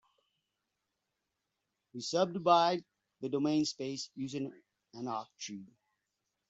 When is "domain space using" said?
3.29-4.51